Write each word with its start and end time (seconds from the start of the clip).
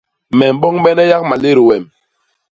Me 0.37 0.45
mboñbene 0.55 1.03
yak 1.11 1.23
malét 1.29 1.59
wem. 1.67 1.83